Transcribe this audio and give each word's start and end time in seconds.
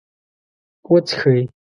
.وڅښئ 0.91 1.37